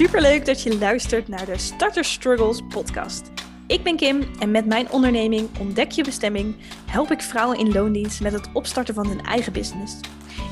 [0.00, 3.30] Superleuk dat je luistert naar de Starter Struggles podcast.
[3.66, 6.56] Ik ben Kim en met mijn onderneming Ontdek je bestemming
[6.86, 9.96] help ik vrouwen in loondienst met het opstarten van hun eigen business.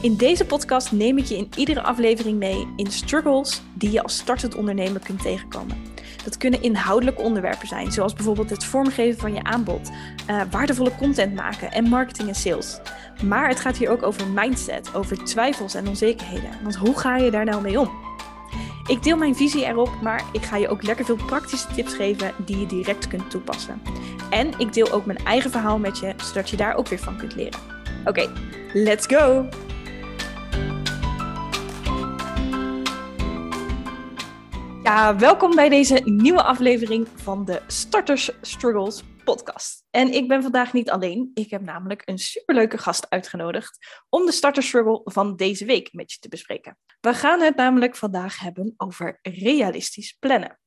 [0.03, 4.19] In deze podcast neem ik je in iedere aflevering mee in struggles die je als
[4.19, 5.83] startend ondernemer kunt tegenkomen.
[6.25, 9.91] Dat kunnen inhoudelijke onderwerpen zijn, zoals bijvoorbeeld het vormgeven van je aanbod,
[10.31, 12.81] uh, waardevolle content maken en marketing en sales.
[13.25, 16.51] Maar het gaat hier ook over mindset, over twijfels en onzekerheden.
[16.63, 18.08] Want hoe ga je daar nou mee om?
[18.89, 22.35] Ik deel mijn visie erop, maar ik ga je ook lekker veel praktische tips geven
[22.37, 23.83] die je direct kunt toepassen.
[24.31, 27.17] En ik deel ook mijn eigen verhaal met je, zodat je daar ook weer van
[27.17, 27.61] kunt leren.
[28.05, 28.33] Oké,
[28.73, 29.49] let's go!
[34.83, 39.03] Ja, welkom bij deze nieuwe aflevering van de Starters Struggles
[39.35, 39.85] podcast.
[39.91, 41.31] En ik ben vandaag niet alleen.
[41.35, 46.13] Ik heb namelijk een superleuke gast uitgenodigd om de starter struggle van deze week met
[46.13, 46.79] je te bespreken.
[47.01, 50.61] We gaan het namelijk vandaag hebben over realistisch plannen.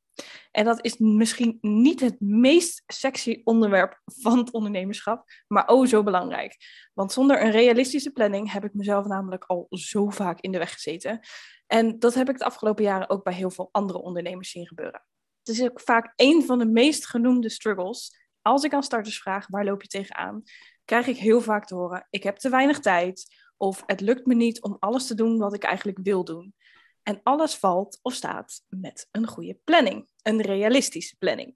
[0.52, 6.04] En dat is misschien niet het meest sexy onderwerp van het ondernemerschap, maar oh zo
[6.04, 6.58] belangrijk.
[6.94, 10.74] Want zonder een realistische planning heb ik mezelf namelijk al zo vaak in de weg
[10.74, 11.20] gezeten.
[11.68, 15.06] En dat heb ik de afgelopen jaren ook bij heel veel andere ondernemers zien gebeuren.
[15.44, 19.48] Het is ook vaak een van de meest genoemde struggles als ik aan starters vraag,
[19.48, 20.44] waar loop je tegenaan?
[20.86, 23.40] Krijg ik heel vaak te horen, ik heb te weinig tijd.
[23.58, 26.56] Of het lukt me niet om alles te doen wat ik eigenlijk wil doen.
[27.04, 30.08] En alles valt of staat met een goede planning.
[30.22, 31.56] Een realistische planning.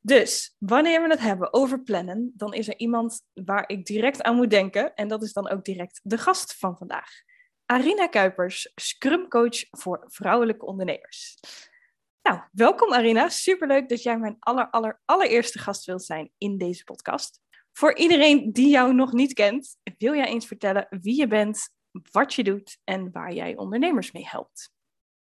[0.00, 4.36] Dus wanneer we het hebben over plannen, dan is er iemand waar ik direct aan
[4.36, 4.94] moet denken.
[4.94, 7.10] En dat is dan ook direct de gast van vandaag.
[7.64, 11.38] Arina Kuipers, Scrum Coach voor vrouwelijke ondernemers.
[12.26, 13.28] Nou, welkom Arina.
[13.28, 17.40] Superleuk dat jij mijn aller, aller, allereerste gast wilt zijn in deze podcast.
[17.72, 21.68] Voor iedereen die jou nog niet kent, wil jij eens vertellen wie je bent,
[22.10, 24.74] wat je doet en waar jij ondernemers mee helpt?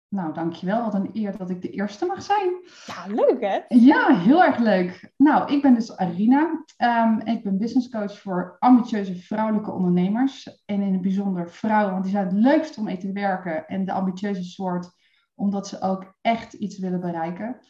[0.09, 0.85] Nou, dankjewel.
[0.85, 2.51] Wat een eer dat ik de eerste mag zijn.
[2.87, 3.61] Ja, leuk hè?
[3.69, 5.13] Ja, heel erg leuk.
[5.17, 6.65] Nou, ik ben dus Arina.
[6.79, 10.63] Um, ik ben business coach voor ambitieuze vrouwelijke ondernemers.
[10.65, 13.67] En in het bijzonder vrouwen, want die zijn het leukst om mee te werken.
[13.67, 15.03] En de ambitieuze soort
[15.35, 17.61] omdat ze ook echt iets willen bereiken.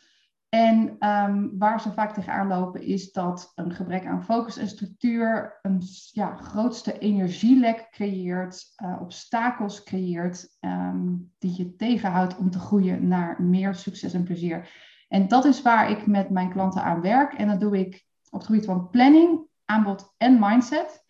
[0.48, 5.58] En um, waar ze vaak tegenaan lopen is dat een gebrek aan focus en structuur
[5.62, 5.82] een
[6.12, 13.42] ja, grootste energielek creëert, uh, obstakels creëert, um, die je tegenhoudt om te groeien naar
[13.42, 14.68] meer succes en plezier.
[15.08, 17.32] En dat is waar ik met mijn klanten aan werk.
[17.32, 21.04] En dat doe ik op het gebied van planning, aanbod en mindset.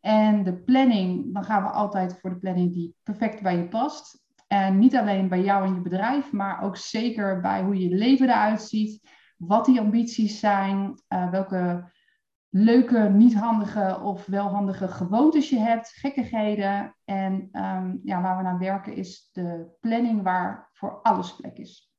[0.00, 4.26] En de planning, dan gaan we altijd voor de planning die perfect bij je past.
[4.48, 8.28] En niet alleen bij jou en je bedrijf, maar ook zeker bij hoe je leven
[8.28, 11.92] eruit ziet, wat die ambities zijn, uh, welke
[12.48, 16.96] leuke, niet handige of wel handige gewoontes je hebt, gekkigheden.
[17.04, 21.92] En um, ja, waar we naar werken is de planning waar voor alles plek is.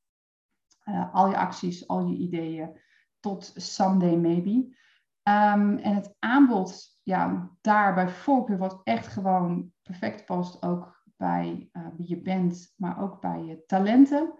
[0.84, 2.80] Uh, al je acties, al je ideeën,
[3.20, 4.78] tot someday maybe.
[5.22, 11.70] Um, en het aanbod, ja, daar bij voorkeur wat echt gewoon perfect past, ook bij
[11.72, 14.34] uh, wie je bent, maar ook bij je talenten.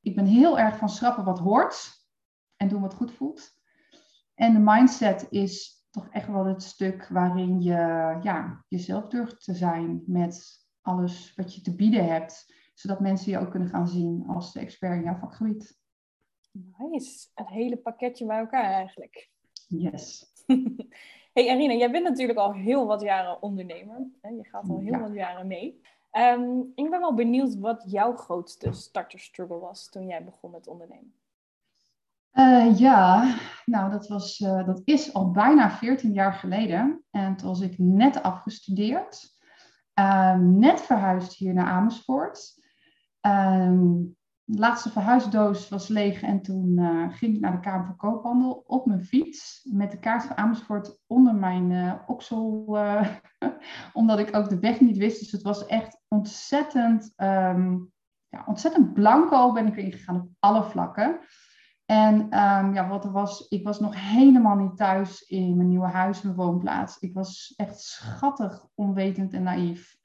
[0.00, 2.06] Ik ben heel erg van schrappen wat hoort
[2.56, 3.54] en doen wat goed voelt.
[4.34, 7.72] En de mindset is toch echt wel het stuk waarin je
[8.22, 13.38] ja, jezelf durft te zijn met alles wat je te bieden hebt, zodat mensen je
[13.38, 15.78] ook kunnen gaan zien als de expert in jouw vakgebied.
[16.78, 19.30] Nice, het hele pakketje bij elkaar eigenlijk.
[19.68, 20.32] Yes.
[21.36, 24.10] hey Arina, jij bent natuurlijk al heel wat jaren ondernemer.
[24.20, 25.80] Je gaat al heel wat jaren mee.
[26.18, 31.14] Um, ik ben wel benieuwd wat jouw grootste starterstruggle was toen jij begon met ondernemen.
[32.32, 33.34] Uh, ja,
[33.64, 37.04] nou dat, was, uh, dat is al bijna 14 jaar geleden.
[37.10, 39.34] En toen was ik net afgestudeerd.
[39.98, 42.64] Uh, net verhuisd hier naar Amersfoort.
[43.20, 43.94] Ehm,
[44.44, 48.64] de laatste verhuisdoos was leeg en toen uh, ging ik naar de Kamer van Koophandel
[48.66, 52.78] op mijn fiets met de kaart van Amersfoort onder mijn oksel,
[53.92, 55.18] omdat ik ook de weg niet wist.
[55.18, 57.92] Dus het was echt ontzettend, um,
[58.28, 61.18] ja, ontzettend blanco ben ik erin gegaan op alle vlakken.
[61.86, 65.86] En um, ja, wat er was, ik was nog helemaal niet thuis in mijn nieuwe
[65.86, 66.98] huis, mijn woonplaats.
[66.98, 69.96] Ik was echt schattig onwetend en naïef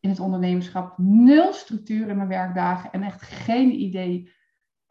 [0.00, 4.32] in het ondernemerschap nul structuur in mijn werkdagen en echt geen idee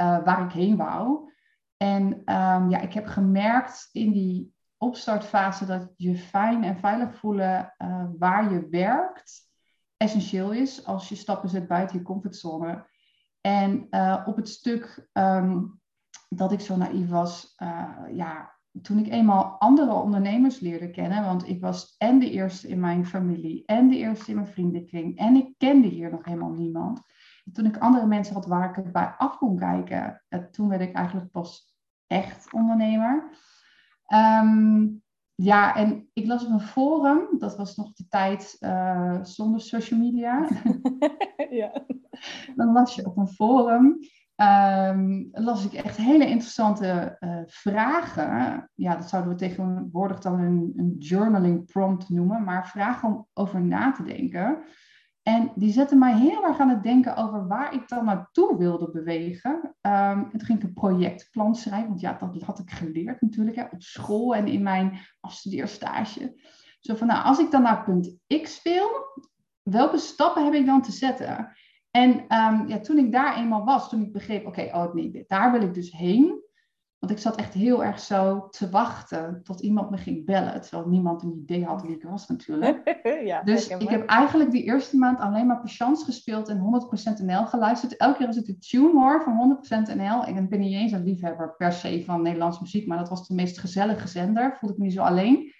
[0.01, 1.31] uh, waar ik heen wou.
[1.77, 7.75] En um, ja, ik heb gemerkt in die opstartfase dat je fijn en veilig voelen
[7.77, 9.48] uh, waar je werkt
[9.99, 12.87] essentieel is als je stappen zet buiten je comfortzone.
[13.41, 15.79] En uh, op het stuk um,
[16.29, 17.55] dat ik zo naïef was,
[18.11, 22.79] ja, toen ik eenmaal andere ondernemers leerde kennen, want ik was en de eerste in
[22.79, 27.01] mijn familie en de eerste in mijn vriendenkring en ik kende hier nog helemaal niemand.
[27.51, 31.31] toen ik andere mensen had waar ik bij af kon kijken, toen werd ik eigenlijk
[31.31, 31.75] pas
[32.07, 33.29] echt ondernemer.
[34.05, 34.87] Ehm,
[35.41, 39.99] ja, en ik las op een forum, dat was nog de tijd uh, zonder social
[39.99, 40.47] media.
[41.49, 41.71] ja.
[42.55, 43.99] Dan las je op een forum,
[44.35, 48.69] um, las ik echt hele interessante uh, vragen.
[48.75, 53.61] Ja, dat zouden we tegenwoordig dan een, een journaling prompt noemen, maar vragen om over
[53.61, 54.63] na te denken.
[55.23, 58.91] En die zette mij heel erg aan het denken over waar ik dan naartoe wilde
[58.91, 59.51] bewegen.
[59.81, 63.55] Um, en toen ging ik een projectplan schrijven, want ja, dat had ik geleerd natuurlijk
[63.55, 66.41] hè, op school en in mijn afstudeerstage.
[66.79, 68.89] Zo van, nou, als ik dan naar punt X wil,
[69.63, 71.51] welke stappen heb ik dan te zetten?
[71.91, 75.51] En um, ja, toen ik daar eenmaal was, toen ik begreep, oké, oh nee, daar
[75.51, 76.43] wil ik dus heen.
[76.99, 80.61] Want ik zat echt heel erg zo te wachten tot iemand me ging bellen.
[80.61, 82.99] Terwijl niemand een idee had wie ik was natuurlijk.
[83.23, 86.81] ja, dus ik heb eigenlijk die eerste maand alleen maar Patience gespeeld en
[87.21, 87.97] 100% NL geluisterd.
[87.97, 89.59] Elke keer als ik de tune hoor van
[89.91, 90.27] 100% NL.
[90.27, 92.87] Ik ben niet eens een liefhebber per se van Nederlandse muziek.
[92.87, 94.57] Maar dat was de meest gezellige zender.
[94.57, 95.53] Voelde ik me niet zo alleen.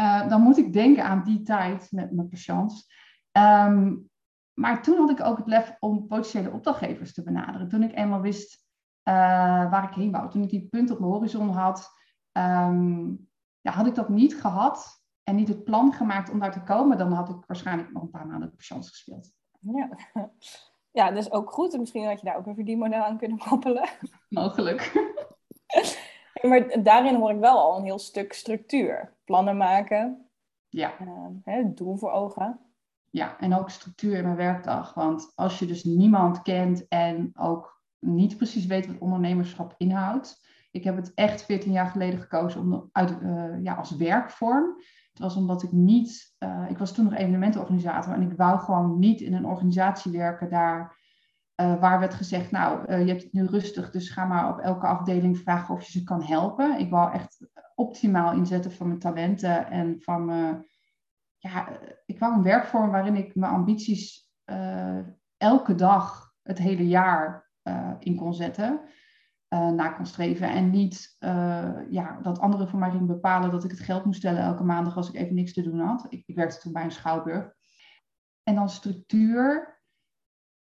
[0.00, 2.84] Uh, dan moet ik denken aan die tijd met mijn Patience.
[3.32, 4.10] Um,
[4.54, 7.68] maar toen had ik ook het lef om potentiële opdrachtgevers te benaderen.
[7.68, 8.61] Toen ik eenmaal wist
[9.02, 10.30] waar ik heen wou.
[10.30, 11.90] Toen ik die punt op mijn horizon had,
[12.32, 13.28] um,
[13.60, 16.98] ja, had ik dat niet gehad en niet het plan gemaakt om daar te komen,
[16.98, 19.32] dan had ik waarschijnlijk nog een paar maanden de chance gespeeld.
[19.60, 19.88] Ja.
[21.00, 21.78] ja, dus ook goed.
[21.78, 23.88] Misschien had je daar ook een verdienmodel aan kunnen koppelen.
[24.28, 24.92] Mogelijk.
[26.48, 29.16] maar daarin hoor ik wel al een heel stuk structuur.
[29.24, 30.30] Plannen maken.
[30.68, 31.00] Ja.
[31.00, 32.60] Uh, hè, doel voor ogen.
[33.10, 34.94] Ja, en ook structuur in mijn werkdag.
[34.94, 40.40] Want als je dus niemand kent en ook niet precies weet wat ondernemerschap inhoudt.
[40.70, 44.76] Ik heb het echt 14 jaar geleden gekozen om uit, uh, ja, als werkvorm.
[45.12, 48.98] Het was omdat ik niet, uh, ik was toen nog evenementenorganisator en ik wou gewoon
[48.98, 51.00] niet in een organisatie werken daar
[51.60, 54.86] uh, waar werd gezegd, nou, je hebt het nu rustig, dus ga maar op elke
[54.86, 56.78] afdeling vragen of je ze kan helpen.
[56.78, 60.66] Ik wou echt optimaal inzetten van mijn talenten en van mijn,
[61.38, 61.68] ja,
[62.06, 64.30] ik wou een werkvorm waarin ik mijn ambities
[65.36, 68.80] elke dag het hele jaar uh, in kon zetten,
[69.48, 70.50] uh, na kon streven.
[70.50, 74.18] En niet uh, ja, dat anderen voor mij gingen bepalen dat ik het geld moest
[74.18, 76.06] stellen elke maandag als ik even niks te doen had.
[76.08, 77.54] Ik, ik werkte toen bij een schouwburg.
[78.42, 79.80] En dan structuur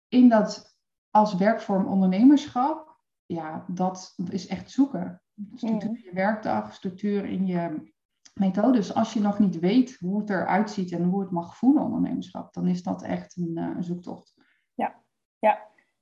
[0.08, 0.76] in dat
[1.10, 5.22] als werkvorm ondernemerschap, ja, dat is echt zoeken.
[5.54, 7.92] Structuur in je werkdag, structuur in je
[8.34, 8.94] methodes.
[8.94, 12.52] Als je nog niet weet hoe het eruit ziet en hoe het mag voelen, ondernemerschap,
[12.52, 14.34] dan is dat echt een, een zoektocht.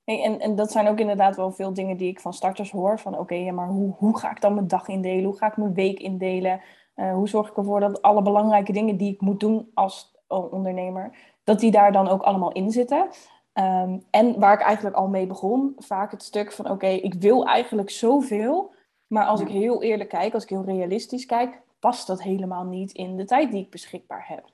[0.05, 2.99] En, en dat zijn ook inderdaad wel veel dingen die ik van starters hoor.
[2.99, 5.25] Van oké, ja, maar hoe, hoe ga ik dan mijn dag indelen?
[5.25, 6.61] Hoe ga ik mijn week indelen?
[6.97, 11.17] Uh, hoe zorg ik ervoor dat alle belangrijke dingen die ik moet doen als ondernemer,
[11.45, 13.09] dat die daar dan ook allemaal in zitten?
[13.55, 17.47] Um, en waar ik eigenlijk al mee begon, vaak het stuk van oké, ik wil
[17.47, 18.75] eigenlijk zoveel.
[19.07, 22.93] Maar als ik heel eerlijk kijk, als ik heel realistisch kijk, past dat helemaal niet
[22.93, 24.45] in de tijd die ik beschikbaar heb.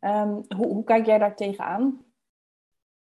[0.00, 2.04] Um, hoe, hoe kijk jij daar tegenaan?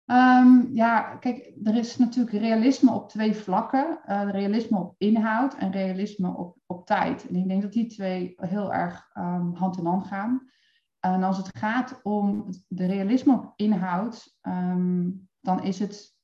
[0.05, 3.99] Um, ja, kijk, er is natuurlijk realisme op twee vlakken.
[4.07, 7.27] Uh, realisme op inhoud en realisme op, op tijd.
[7.27, 10.49] En ik denk dat die twee heel erg um, hand in hand gaan.
[10.99, 16.15] En als het gaat om de realisme op inhoud, um, dan is het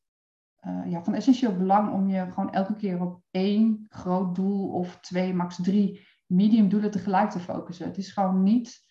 [0.67, 4.99] uh, ja, van essentieel belang om je gewoon elke keer op één groot doel of
[4.99, 7.87] twee, max drie medium doelen tegelijk te focussen.
[7.87, 8.90] Het is gewoon niet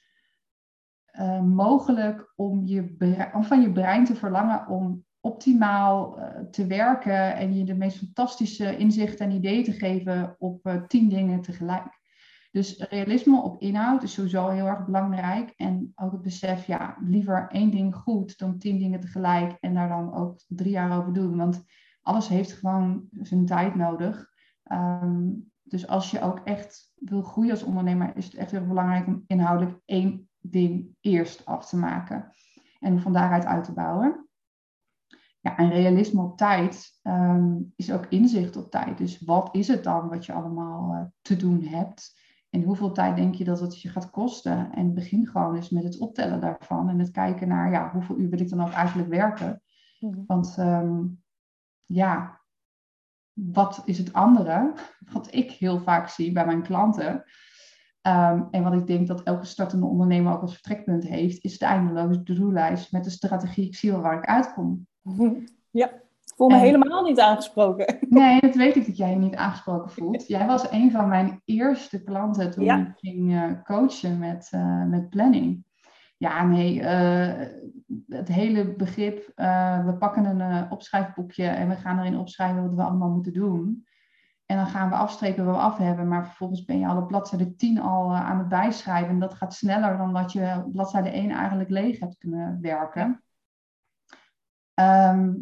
[1.12, 2.94] uh, mogelijk om, je
[3.40, 8.76] van je brein te verlangen om optimaal uh, te werken en je de meest fantastische
[8.76, 11.98] inzichten en ideeën te geven op uh, tien dingen tegelijk.
[12.50, 15.52] Dus realisme op inhoud is sowieso heel erg belangrijk.
[15.56, 19.88] En ook het besef, ja, liever één ding goed dan tien dingen tegelijk en daar
[19.88, 21.36] dan ook drie jaar over doen.
[21.36, 21.64] Want
[22.02, 24.28] alles heeft gewoon zijn tijd nodig.
[24.72, 29.06] Um, dus als je ook echt wil groeien als ondernemer, is het echt heel belangrijk
[29.06, 32.32] om inhoudelijk één ding eerst af te maken
[32.78, 34.28] en van daaruit uit te bouwen.
[35.40, 38.98] Ja, en realisme op tijd um, is ook inzicht op tijd.
[38.98, 42.18] Dus wat is het dan wat je allemaal uh, te doen hebt?
[42.50, 44.72] En hoeveel tijd denk je dat het je gaat kosten?
[44.72, 48.30] En begin gewoon eens met het optellen daarvan en het kijken naar ja, hoeveel uur
[48.30, 49.62] wil ik dan ook eigenlijk werken?
[49.98, 50.24] Mm-hmm.
[50.26, 51.22] Want um,
[51.86, 52.40] ja,
[53.32, 54.72] wat is het andere?
[55.12, 57.24] Wat ik heel vaak zie bij mijn klanten,
[58.02, 61.64] Um, en wat ik denk dat elke startende ondernemer ook als vertrekpunt heeft, is de
[61.64, 63.66] eindeloze doellijst met de strategie.
[63.66, 64.86] Ik zie wel waar ik uitkom.
[65.72, 67.98] Ja, ik voel me helemaal niet aangesproken.
[68.08, 70.26] Nee, dat weet ik dat jij je niet aangesproken voelt.
[70.26, 75.10] Jij was een van mijn eerste klanten toen ik ging uh, coachen met, uh, met
[75.10, 75.64] planning.
[76.16, 76.82] Ja, nee,
[78.08, 79.32] het hele begrip,
[79.84, 83.86] we pakken een opschrijfboekje en we gaan erin opschrijven wat we allemaal moeten doen.
[84.50, 87.08] En dan gaan we afstrepen wat we af hebben, maar vervolgens ben je al op
[87.08, 89.08] bladzijde 10 al aan het bijschrijven.
[89.08, 93.22] En dat gaat sneller dan dat je bladzijde 1 eigenlijk leeg hebt kunnen werken.
[94.74, 95.34] Ehm,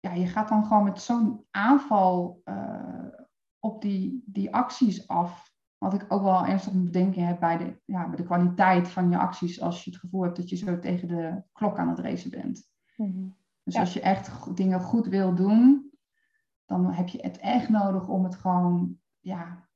[0.00, 3.06] ja, je gaat dan gewoon met zo'n aanval uh,
[3.58, 5.52] op die, die acties af.
[5.76, 9.10] Wat ik ook wel ernstig moet bedenken heb bij de, ja, bij de kwaliteit van
[9.10, 9.60] je acties.
[9.60, 12.70] Als je het gevoel hebt dat je zo tegen de klok aan het racen bent.
[12.96, 13.26] Mhm.
[13.62, 15.87] Dus als je echt dingen goed wil doen,
[16.68, 19.68] dan heb je het echt nodig om het gewoon, ja,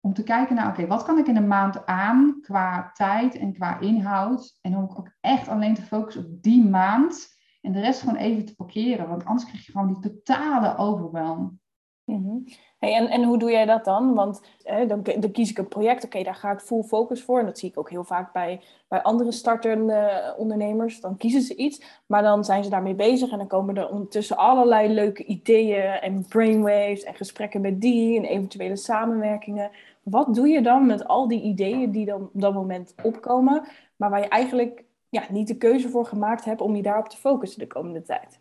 [0.00, 3.52] om te kijken naar, oké, wat kan ik in een maand aan qua tijd en
[3.52, 4.58] qua inhoud?
[4.60, 7.28] En om ook echt alleen te focussen op die maand.
[7.60, 11.60] En de rest gewoon even te parkeren, want anders krijg je gewoon die totale overwhelm.
[12.04, 12.38] Mhm.
[12.78, 14.14] En, en hoe doe jij dat dan?
[14.14, 14.42] Want
[14.88, 17.38] dan, dan, kies ik een project, oké, daar ga ik full focus voor.
[17.38, 21.00] En dat zie ik ook heel vaak bij, bij andere startende ondernemers.
[21.00, 23.30] Dan kiezen ze iets, maar dan zijn ze daarmee bezig.
[23.30, 28.24] En dan komen er ondertussen allerlei leuke ideeën en brainwaves en gesprekken met die en
[28.24, 29.70] eventuele samenwerkingen.
[30.02, 33.62] Wat doe je dan met al die ideeën die dan op dat moment opkomen,
[33.96, 37.16] maar waar je eigenlijk ja, niet de keuze voor gemaakt hebt om je daarop te
[37.16, 38.40] focussen de komende tijd?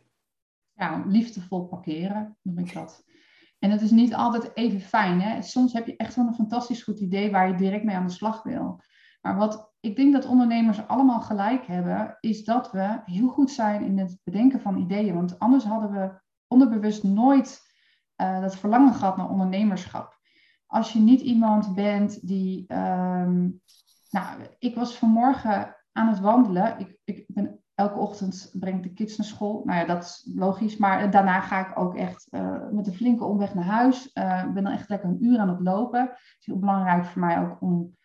[0.76, 3.04] Ja, liefdevol parkeren, noem ik dat.
[3.64, 5.22] En het is niet altijd even fijn.
[5.22, 5.42] Hè?
[5.42, 8.14] Soms heb je echt wel een fantastisch goed idee waar je direct mee aan de
[8.14, 8.82] slag wil.
[9.22, 13.84] Maar wat ik denk dat ondernemers allemaal gelijk hebben, is dat we heel goed zijn
[13.84, 15.14] in het bedenken van ideeën.
[15.14, 17.62] Want anders hadden we onderbewust nooit
[18.22, 20.20] uh, dat verlangen gehad naar ondernemerschap.
[20.66, 22.74] Als je niet iemand bent die.
[22.74, 23.62] Um,
[24.10, 26.80] nou, ik was vanmorgen aan het wandelen.
[26.80, 29.62] Ik, ik ben elke ochtend breng ik de kids naar school.
[29.66, 30.78] Nou ja, dat is logisch.
[30.78, 34.10] Maar daarna ga ik ook echt uh, met een flinke omweg naar huis.
[34.14, 36.02] Uh, ik ben dan echt lekker een uur aan het lopen.
[36.02, 37.98] Het is heel belangrijk voor mij ook om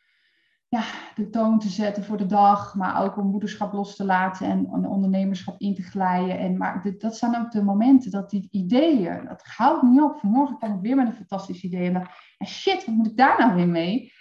[0.68, 0.82] ja,
[1.14, 2.74] de toon te zetten voor de dag.
[2.74, 6.38] Maar ook om moederschap los te laten en, ondernemerschap in te glijden.
[6.38, 10.18] En, maar dat zijn ook de momenten dat die ideeën, dat houdt niet op.
[10.18, 11.86] Vanmorgen kwam ik weer met een fantastisch idee.
[11.86, 12.10] En dacht,
[12.46, 14.12] shit, wat moet ik daar nou weer mee?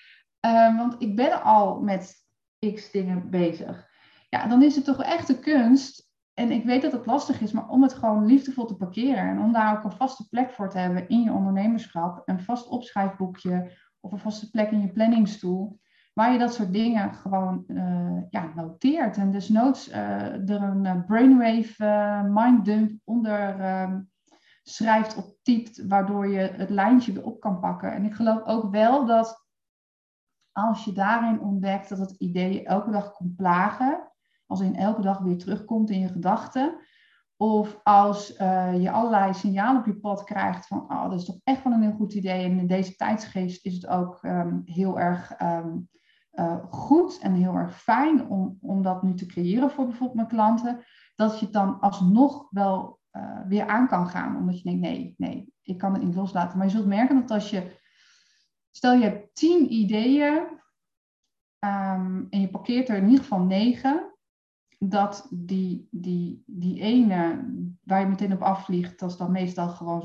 [0.77, 2.15] Want ik ben al met
[2.59, 3.86] x dingen bezig
[4.29, 6.07] ja, dan is het toch echt de kunst.
[6.33, 9.29] En ik weet dat het lastig is, maar om het gewoon liefdevol te parkeren.
[9.29, 12.21] En om daar ook een vaste plek voor te hebben in je ondernemerschap.
[12.25, 15.79] Een vast opschrijfboekje of een vaste plek in je planningstoel.
[16.13, 19.17] Waar je dat soort dingen gewoon uh, ja, noteert.
[19.17, 24.01] En dus noods uh, er een uh, brainwave minddump onder ehm,
[24.63, 25.87] schrijft of typt.
[25.87, 27.93] Waardoor je het lijntje weer op kan pakken.
[27.93, 29.45] En ik geloof ook wel dat
[30.51, 34.06] als je daarin ontdekt dat het idee elke dag komt plagen
[34.47, 36.79] als in elke dag weer terugkomt in je gedachten.
[37.37, 41.39] Of als uh, je allerlei signalen op je pad krijgt van, oh, dat is toch
[41.43, 42.43] echt wel een heel goed idee.
[42.43, 45.89] En in deze tijdsgeest is het ook um, heel erg um,
[46.33, 50.27] uh, goed en heel erg fijn om, om dat nu te creëren voor bijvoorbeeld mijn
[50.27, 50.83] klanten.
[51.15, 54.37] Dat je het dan alsnog wel uh, weer aan kan gaan.
[54.37, 56.57] Omdat je denkt, nee, nee, ik kan het niet loslaten.
[56.57, 57.79] Maar je zult merken dat als je,
[58.71, 60.33] stel je hebt tien ideeën
[61.65, 64.16] um, en je parkeert er in ieder geval negen
[64.77, 67.45] dat die, die, die ene
[67.83, 70.03] waar je meteen op afvliegt, dat is dan meestal gewoon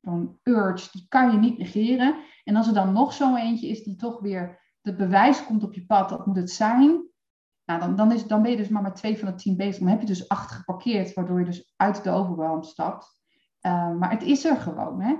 [0.00, 2.16] zo'n urge, die kan je niet negeren.
[2.44, 5.74] En als er dan nog zo'n eentje is die toch weer het bewijs komt op
[5.74, 7.08] je pad, dat moet het zijn.
[7.64, 9.78] Nou, dan, dan, ben je dus maar met twee van de tien bezig.
[9.78, 13.20] Dan heb je dus acht geparkeerd, waardoor je dus uit de overwhelm stapt.
[13.66, 15.16] Uh, maar het is er gewoon, hè.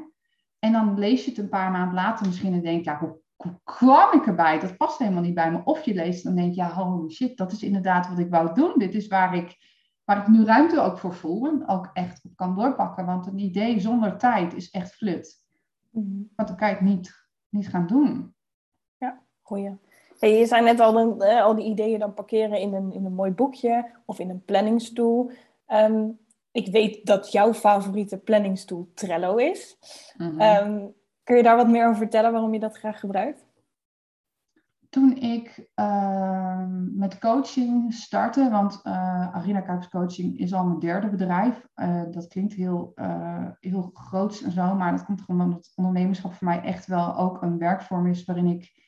[0.59, 3.21] En dan lees je het een paar maanden later misschien en denk ja, hoe
[3.65, 4.59] kwam ik erbij?
[4.59, 5.61] Dat past helemaal niet bij me.
[5.65, 8.55] Of je leest dan denk je, ja, holy shit, dat is inderdaad wat ik wou
[8.55, 8.73] doen.
[8.77, 9.59] Dit is waar ik,
[10.05, 13.07] waar ik nu ruimte ook voor voel en ook echt op kan doorpakken.
[13.07, 15.45] Want een idee zonder tijd is echt flut.
[15.91, 18.35] Mm Want dan kan je het niet, niet gaan doen.
[18.97, 19.79] Ja, goeie.
[20.19, 23.31] Hey, je zei net al, al die ideeën dan parkeren in een, in een mooi
[23.31, 25.31] boekje of in een planningstoel.
[25.67, 26.09] Ehm,
[26.53, 29.77] ik weet dat jouw favoriete planningstoel Trello is.
[30.17, 30.99] Mm
[31.31, 33.47] Kun je daar wat meer over vertellen waarom je dat graag gebruikt?
[34.89, 41.09] Toen ik uh, met coaching startte, want uh, Arena Kuipers Coaching is al mijn derde
[41.09, 41.67] bedrijf.
[41.75, 46.33] Uh, dat klinkt heel, uh, heel groots en zo, maar dat komt gewoon omdat ondernemerschap
[46.33, 48.79] voor mij echt wel ook een werkvorm is waarin ik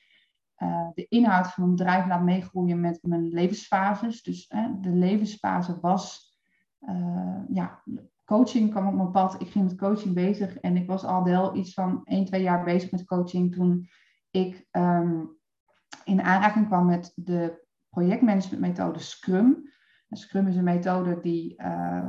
[0.95, 4.23] de inhoud van een bedrijf laat meegroeien met mijn levensfases.
[4.23, 4.49] Dus
[4.81, 6.37] de levensfase was
[7.49, 7.83] ja,
[8.25, 9.41] coaching kwam op mijn pad.
[9.41, 12.65] Ik ging met coaching bezig en ik was al wel iets van 1, 2 jaar
[12.65, 13.89] bezig met coaching toen
[14.31, 15.37] ik um,
[16.05, 19.71] in aanraking kwam met de projectmanagementmethode Scrum.
[20.17, 21.67] Scrum is een methode die uh,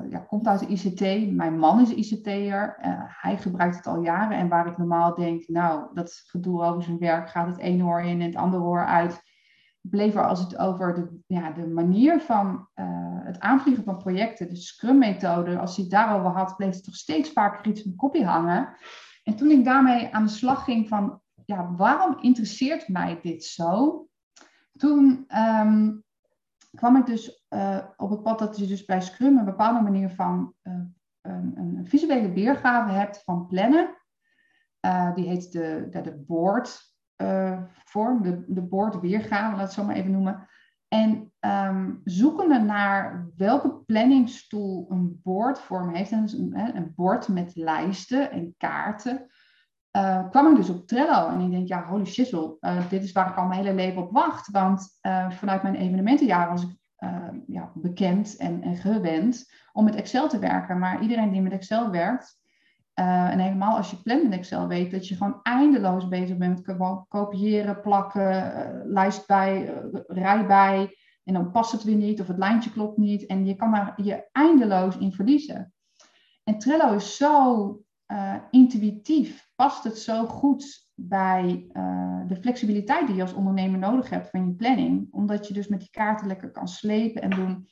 [0.10, 1.32] ja, komt uit de ICT.
[1.32, 2.78] Mijn man is ICT'er.
[2.86, 4.38] Uh, hij gebruikt het al jaren.
[4.38, 8.02] En waar ik normaal denk, nou, dat gedoe over zijn werk gaat het ene oor
[8.02, 9.22] in en het andere oor uit.
[9.90, 12.68] Bleef er als het over de, ja, de manier van
[13.24, 17.32] het aanvliegen van projecten, de Scrum-methode, als hij het daarover had, bleef het toch steeds
[17.32, 18.76] vaker iets mijn kopje hangen.
[19.24, 24.08] En toen ik daarmee aan de slag ging van, ja, waarom interesseert mij dit zo?
[24.78, 25.92] Toen ehm,
[26.76, 30.10] kwam ik dus uh, op het pad dat je dus bij Scrum een bepaalde manier
[30.10, 30.74] van uh,
[31.22, 33.98] een, een, visuele weergave hebt van plannen.
[35.16, 36.93] Die heet de, de, de board
[37.86, 40.48] vorm, de, de board weergave, laat het zo maar even noemen.
[40.88, 48.32] En um, zoekende naar welke planningstoel een boardvorm heeft, en een, een bord met lijsten
[48.32, 49.26] en kaarten,
[49.98, 51.28] uh, kwam ik dus op Trello.
[51.28, 54.02] En ik denk, ja, holy shizzle, uh, dit is waar ik al mijn hele leven
[54.02, 54.52] op wacht.
[54.52, 55.00] Want
[55.30, 56.78] vanuit mijn evenementenjaar was ik
[57.48, 60.80] ja, bekend en, en, gewend om met Excel te werken.
[60.80, 62.40] Maar iedereen die met Excel werkt,
[62.94, 67.06] en helemaal als je plant met Excel, weet dat je gewoon eindeloos bezig bent met
[67.08, 69.74] kopiëren, plakken, lijst bij,
[70.08, 70.96] rij bij.
[71.24, 73.26] En dan past het weer niet of het lijntje klopt niet.
[73.26, 75.74] En je kan daar je eindeloos in verliezen.
[76.44, 77.82] En Trello is zo
[78.52, 81.66] intuïtief past het zo goed bij
[82.28, 85.08] de flexibiliteit die je als ondernemer nodig hebt van je planning.
[85.12, 87.68] Omdat je dus met die kaarten lekker kan slepen en doen.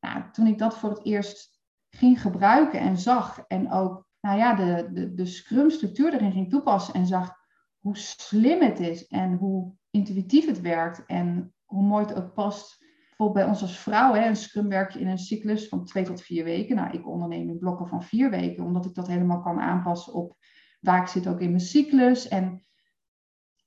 [0.00, 4.54] Nou, toen ik dat voor het eerst ging gebruiken en zag en ook nou ja,
[4.54, 7.36] de, de, Scrum-structuur erin ging toepassen en zag
[7.78, 12.84] hoe slim het is en hoe intuïtief het werkt en hoe mooi het ook past.
[13.06, 16.04] Bijvoorbeeld bij ons als vrouw, hè, een Scrum werk je in een cyclus van twee
[16.04, 16.76] tot vier weken.
[16.76, 20.36] Nou, ik onderneem in blokken van vier weken, omdat ik dat helemaal kan aanpassen op
[20.80, 22.28] waar ik zit ook in mijn cyclus.
[22.28, 22.64] En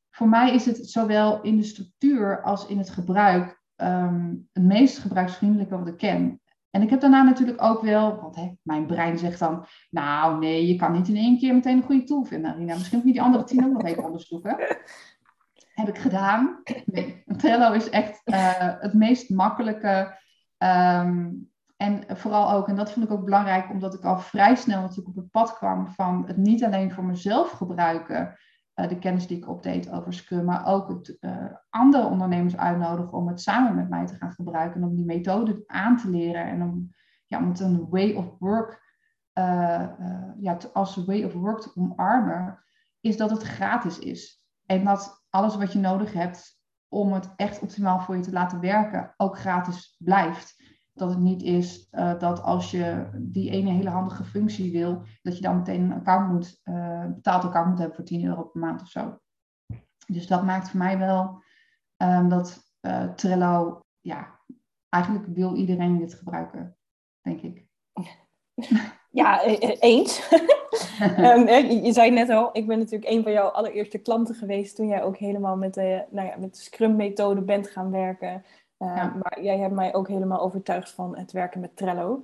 [0.10, 4.98] voor mij is het zowel in de structuur als in het gebruik um, het meest
[4.98, 6.42] gebruiksvriendelijke wat ik ken.
[6.78, 10.68] En ik heb daarna natuurlijk ook wel, want hè, mijn brein zegt dan, nou nee,
[10.68, 12.74] je kan niet in één keer meteen een goede tool vinden, Arina.
[12.74, 14.58] Misschien moet je die andere tien ook nog even onderzoeken.
[15.80, 16.62] Heb ik gedaan.
[16.86, 20.18] Nee, Trello is echt uh, het meest makkelijke
[20.58, 24.82] um, en vooral ook, en dat vond ik ook belangrijk, omdat ik al vrij snel
[24.82, 28.38] natuurlijk op het pad kwam van het niet alleen voor mezelf gebruiken,
[28.80, 33.18] uh, de kennis die ik opdeed over Scrum, maar ook het uh, andere ondernemers uitnodigen
[33.18, 36.46] om het samen met mij te gaan gebruiken en om die methode aan te leren
[36.46, 36.94] en om,
[37.26, 38.82] ja, om het een way of work,
[39.34, 39.90] uh,
[40.40, 42.64] ja, als way of work te omarmen,
[43.00, 44.44] is dat het gratis is.
[44.66, 48.60] En dat alles wat je nodig hebt om het echt optimaal voor je te laten
[48.60, 50.67] werken, ook gratis blijft.
[50.98, 55.36] Dat het niet is uh, dat als je die ene hele handige functie wil, dat
[55.36, 58.62] je dan meteen een account moet, uh, betaald account moet hebben voor 10 euro per
[58.62, 59.18] maand of zo.
[60.08, 61.44] Dus dat maakt voor mij wel
[61.98, 64.40] um, dat uh, Trello, ja,
[64.90, 66.78] eigenlijk wil iedereen dit gebruiken,
[67.22, 67.66] denk ik.
[69.10, 69.44] Ja,
[69.80, 70.32] eens.
[71.18, 71.48] um,
[71.84, 75.04] je zei net al, ik ben natuurlijk een van jouw allereerste klanten geweest toen jij
[75.04, 78.46] ook helemaal met de, nou ja, met de Scrum-methode bent gaan werken.
[78.80, 82.24] Uh, Maar jij hebt mij ook helemaal overtuigd van het werken met Trello.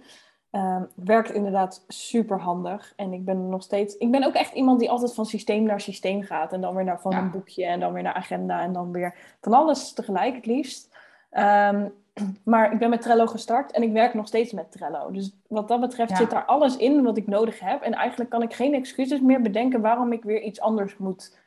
[0.51, 2.93] Uh, werkt inderdaad super handig.
[2.95, 3.97] En ik ben nog steeds.
[3.97, 6.53] Ik ben ook echt iemand die altijd van systeem naar systeem gaat.
[6.53, 7.17] En dan weer naar van ja.
[7.17, 10.97] een boekje en dan weer naar agenda en dan weer van alles tegelijk het liefst.
[11.31, 11.93] Um,
[12.43, 15.11] maar ik ben met Trello gestart en ik werk nog steeds met Trello.
[15.11, 16.15] Dus wat dat betreft ja.
[16.15, 17.81] zit daar alles in wat ik nodig heb.
[17.81, 21.39] En eigenlijk kan ik geen excuses meer bedenken waarom ik weer iets anders moet,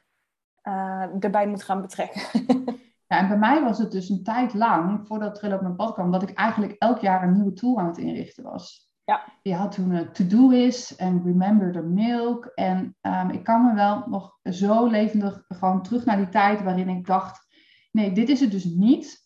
[0.62, 2.23] uh, erbij moet gaan betrekken.
[3.07, 5.92] Ja, en bij mij was het dus een tijd lang, voordat Trello op mijn pad
[5.92, 8.87] kwam, dat ik eigenlijk elk jaar een nieuwe tool aan het inrichten was.
[9.05, 9.25] Ja.
[9.42, 12.47] Je had toen een To-Do-is en Remember the Milk.
[12.47, 16.88] En um, ik kan me wel nog zo levendig gewoon terug naar die tijd waarin
[16.88, 17.47] ik dacht,
[17.92, 19.25] nee, dit is het dus niet.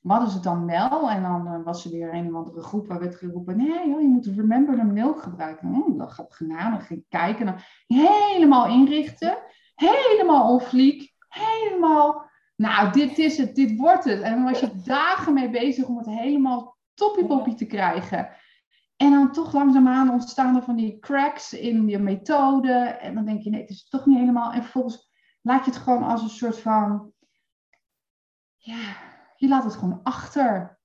[0.00, 1.10] Wat is het dan wel?
[1.10, 4.00] En dan uh, was er weer een of andere groep waar werd geroepen, nee joh,
[4.00, 5.74] je moet Remember the Milk gebruiken.
[5.74, 7.46] Oh, dat gaat gedaan, dan ging ik kijken.
[7.46, 9.38] Dan helemaal inrichten,
[9.74, 10.60] helemaal on
[11.28, 12.21] helemaal
[12.62, 14.20] nou, dit is het, dit wordt het.
[14.20, 18.36] En dan was je dagen mee bezig om het helemaal toppie te krijgen.
[18.96, 22.72] En dan toch langzaamaan ontstaan er van die cracks in je methode.
[22.72, 24.52] En dan denk je, nee, het is toch niet helemaal.
[24.52, 25.10] En vervolgens
[25.42, 27.12] laat je het gewoon als een soort van,
[28.56, 28.96] ja,
[29.36, 30.80] je laat het gewoon achter.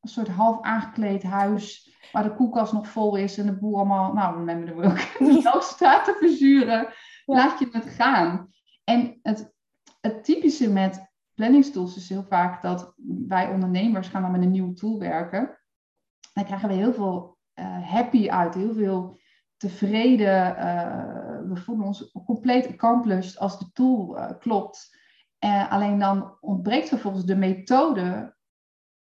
[0.00, 4.12] Een soort half aangekleed huis, waar de koelkast nog vol is en de boel allemaal,
[4.12, 6.92] nou, we hebben er ook staat te verzuren.
[7.24, 8.48] Laat je het gaan.
[8.84, 9.54] En het,
[10.00, 12.94] het typische met planningstools is heel vaak dat
[13.28, 15.58] wij ondernemers gaan dan met een nieuwe tool werken.
[16.32, 19.20] Dan krijgen we heel veel uh, happy uit, heel veel
[19.56, 20.56] tevreden.
[20.56, 24.96] Uh, we voelen ons compleet accomplished als de tool uh, klopt.
[25.68, 28.36] alleen dan ontbreekt vervolgens de methode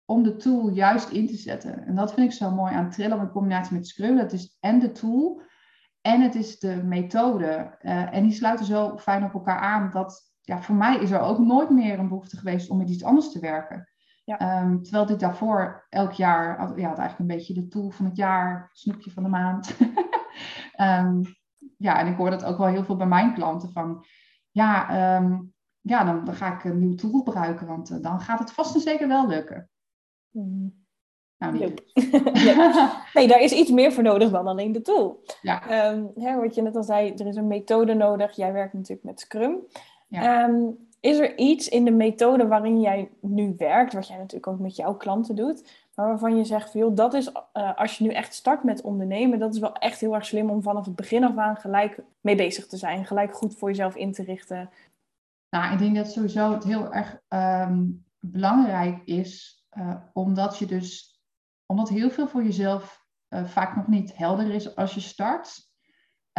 [0.04, 1.86] om de tool juist in te zetten.
[1.86, 4.16] En dat vind ik zo mooi aan Trello in combinatie met Scrum.
[4.16, 5.42] Dat is en de tool
[6.00, 7.76] en het is de methode.
[7.80, 11.38] en die sluiten zo fijn op elkaar aan dat ja, voor mij is er ook
[11.38, 13.88] nooit meer een behoefte geweest om met iets anders te werken.
[14.24, 14.38] Ja.
[14.38, 18.04] Ehm, terwijl dit daarvoor elk jaar, had- ja, had eigenlijk een beetje de tool van
[18.04, 19.76] het jaar, snoepje van de maand.
[20.72, 21.22] Ehm,
[21.76, 24.04] ja, en ik hoor dat ook wel heel veel bij mijn klanten van,
[24.50, 25.38] ja, ehm,
[25.80, 28.74] ja dan, dan ga ik een nieuw tool gebruiken, want eh, dan gaat het vast
[28.74, 29.70] en zeker wel lukken.
[30.30, 30.86] Mm.
[31.38, 31.60] Nou, niet.
[31.60, 31.82] Nope.
[33.14, 35.22] Nee, daar is iets meer voor nodig dan alleen de tool.
[35.42, 35.62] ja,
[36.14, 38.36] hè, wat je net al zei, er is een methode nodig.
[38.36, 39.66] Jij werkt natuurlijk met Scrum.
[40.08, 40.44] Ja.
[40.44, 44.58] Ehm, is er iets in de methode waarin jij nu werkt, wat jij natuurlijk ook
[44.58, 48.04] met jouw klanten doet, maar waarvan je zegt, van, joh, dat is, eh, als je
[48.04, 50.96] nu echt start met ondernemen, dat is wel echt heel erg slim om vanaf het
[50.96, 54.70] begin af aan gelijk mee bezig te zijn, gelijk goed voor jezelf in te richten.
[55.50, 57.84] Nou, ik denk dat sowieso het heel erg ehm,
[58.18, 61.20] belangrijk is, eh, omdat je dus,
[61.66, 65.67] omdat heel veel voor jezelf eh, vaak nog niet helder is als je start.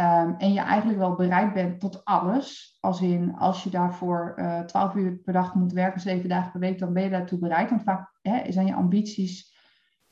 [0.00, 2.76] Ehm, en je eigenlijk wel bereid bent tot alles.
[2.80, 6.60] Als in, als je daarvoor eh 12 uur per dag moet werken, 7 dagen per
[6.60, 7.70] week, dan ben je daartoe bereid.
[7.70, 9.56] Want vaak hè, zijn je ambities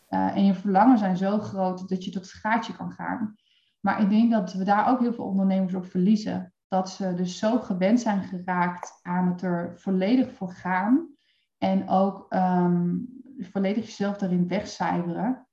[0.08, 3.34] eh, en je verlangen zijn zo groot dat je tot het gaatje kan gaan.
[3.80, 7.38] Maar ik denk dat we daar ook heel veel ondernemers op verliezen dat ze dus
[7.38, 11.08] zo gewend zijn geraakt aan het er volledig voor gaan.
[11.58, 12.96] En ook ehm,
[13.38, 15.47] volledig jezelf daarin wegcijferen.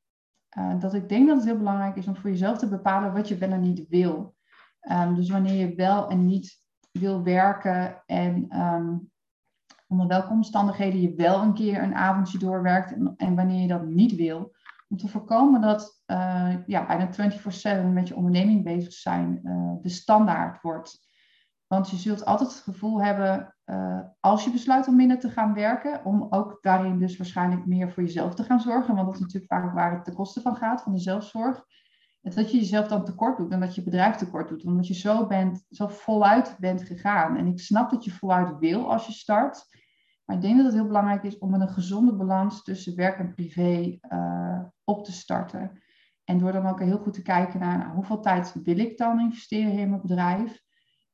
[0.55, 3.27] Eh, dat ik denk dat het heel belangrijk is om voor jezelf te bepalen wat
[3.27, 4.35] je wel en niet wil.
[4.79, 8.97] Ehm, dus wanneer je wel en niet wil werken en ehm,
[9.87, 14.15] onder welke omstandigheden je wel een keer een avondje doorwerkt en, wanneer je dat niet
[14.15, 14.55] wil.
[14.87, 19.89] Om te voorkomen dat eh, ja, bijna 24/7 met je onderneming bezig zijn eh, de
[19.89, 20.99] standaard wordt.
[21.67, 25.53] Want je zult altijd het gevoel hebben, eh, als je besluit om minder te gaan
[25.53, 28.95] werken, om ook daarin dus waarschijnlijk meer voor jezelf te gaan zorgen.
[28.95, 31.65] Want dat is natuurlijk vaak waar het ten koste van gaat, van de zelfzorg.
[32.21, 34.65] Dat je jezelf dan tekort doet en dat je bedrijf tekort doet.
[34.65, 37.37] Omdat je zo, bent, zo voluit bent gegaan.
[37.37, 39.65] En ik snap dat je voluit wil als je start.
[40.25, 43.19] Maar ik denk dat het heel belangrijk is om met een gezonde balans tussen werk
[43.19, 45.81] en privé eh, op te starten.
[46.23, 49.19] En door dan ook heel goed te kijken naar nou, hoeveel tijd wil ik dan
[49.19, 50.63] investeren in mijn bedrijf.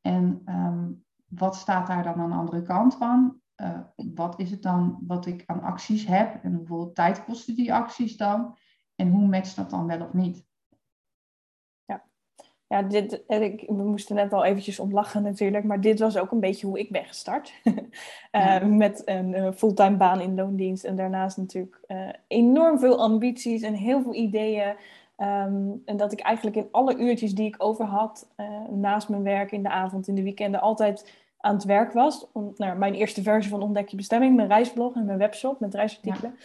[0.02, 0.90] En ehm,
[1.36, 3.40] wat staat daar dan aan de andere kant van?
[3.56, 6.44] Uh, wat is het dan wat ik aan acties heb?
[6.44, 8.58] En hoeveel tijd kosten die acties dan?
[8.96, 10.50] En hoe matcht dat dan wel of niet?
[12.72, 16.32] Ja, dit, ik, we moesten net al eventjes om lachen natuurlijk, maar dit was ook
[16.32, 17.54] een beetje hoe ik ben gestart.
[17.64, 17.74] uh,
[18.32, 18.66] ja.
[18.66, 21.80] Met een uh, fulltime baan in loondienst en daarnaast natuurlijk
[22.28, 24.76] enorm veel ambities en heel veel ideeën.
[25.18, 29.24] Um, en dat ik eigenlijk in alle uurtjes die ik over had, uh, naast mijn
[29.24, 32.28] werk in de avond, in de weekenden, altijd aan het werk was.
[32.32, 35.74] Om, nou, mijn eerste versie van Ontdek je bestemming, mijn reisblog en mijn webshop met
[35.74, 36.36] reisartikelen.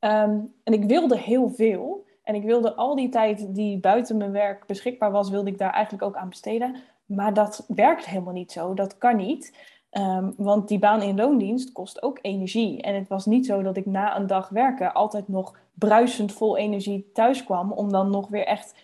[0.00, 2.04] Um, en ik wilde heel veel.
[2.22, 5.72] En ik wilde al die tijd die buiten mijn werk beschikbaar was, wilde ik daar
[5.72, 6.76] eigenlijk ook aan besteden.
[7.06, 8.74] Maar dat werkt helemaal niet zo.
[8.74, 9.72] Dat kan niet.
[9.90, 12.82] Um, want die baan in loondienst kost ook energie.
[12.82, 16.56] En het was niet zo dat ik na een dag werken altijd nog bruisend vol
[16.56, 17.72] energie thuis kwam.
[17.72, 18.74] Om dan nog weer echt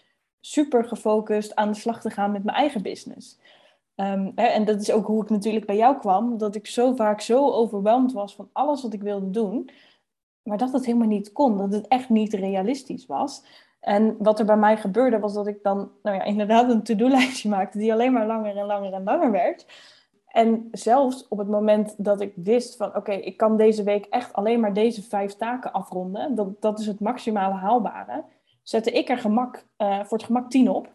[0.40, 3.38] super gefocust aan de slag te gaan met mijn eigen business.
[3.94, 6.38] Hè, en dat is ook hoe ik natuurlijk bij jou kwam.
[6.38, 9.70] Dat ik zo vaak zo overweldigd was van alles wat ik wilde doen.
[10.42, 11.58] Maar dat het helemaal niet kon.
[11.58, 13.44] Dat het echt niet realistisch was.
[13.80, 17.48] En wat er bij mij gebeurde was dat ik dan nou ja, inderdaad een to-do-lijstje
[17.48, 17.78] maakte.
[17.78, 19.66] Die alleen maar langer en langer en langer werd.
[20.26, 24.32] En zelfs op het moment dat ik wist van oké, ik kan deze week echt
[24.32, 26.34] alleen maar deze vijf taken afronden.
[26.34, 28.24] Dat, dat is het maximale haalbare.
[28.62, 30.92] Zette ik er gemak, uh, voor het gemak tien op.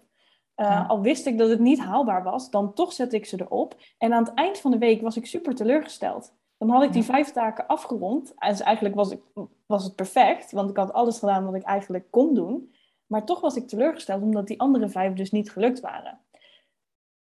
[0.55, 0.85] Uh, ja.
[0.87, 3.75] Al wist ik dat het niet haalbaar was, dan toch zette ik ze erop.
[3.97, 6.33] En aan het eind van de week was ik super teleurgesteld.
[6.57, 8.33] Dan had ik die vijf taken afgerond.
[8.37, 9.21] En dus eigenlijk was, ik,
[9.65, 12.73] was het perfect, want ik had alles gedaan wat ik eigenlijk kon doen.
[13.05, 16.19] Maar toch was ik teleurgesteld, omdat die andere vijf dus niet gelukt waren.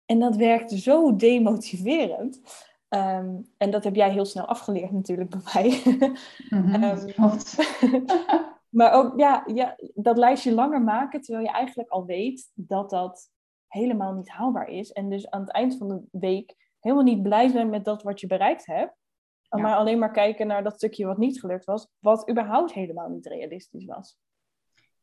[0.05, 2.41] En dat werkte zo demotiverend.
[2.89, 5.81] Um, en dat heb jij heel snel afgeleerd natuurlijk bij mij.
[6.49, 7.13] Mm-hmm, um,
[8.73, 13.31] maar ook ja, ja, dat lijstje langer maken, terwijl je eigenlijk al weet dat dat
[13.67, 14.91] helemaal niet haalbaar is.
[14.91, 18.19] En dus aan het eind van de week helemaal niet blij zijn met dat wat
[18.19, 18.95] je bereikt hebt.
[19.41, 19.61] Ja.
[19.61, 23.25] Maar alleen maar kijken naar dat stukje wat niet gelukt was, wat überhaupt helemaal niet
[23.25, 24.17] realistisch was.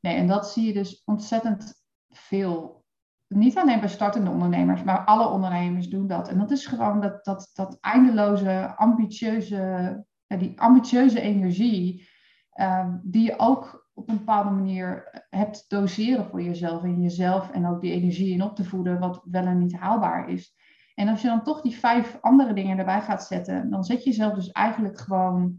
[0.00, 2.84] Nee, en dat zie je dus ontzettend veel.
[3.26, 6.28] Niet alleen bij startende ondernemers, maar alle ondernemers doen dat.
[6.28, 9.56] En dat is gewoon dat, dat, dat eindeloze, ambitieuze,
[10.26, 12.08] ja, die ambitieuze energie,
[12.54, 17.66] uh, die je ook op een bepaalde manier hebt doseren voor jezelf en jezelf en
[17.66, 20.54] ook die energie in op te voeden, wat wel en niet haalbaar is.
[20.94, 24.10] En als je dan toch die vijf andere dingen erbij gaat zetten, dan zet je
[24.10, 25.58] jezelf dus eigenlijk gewoon,